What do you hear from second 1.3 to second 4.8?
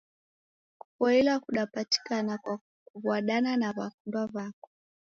kudapatikana kwa kuw'adana na w'akundwa w'ako.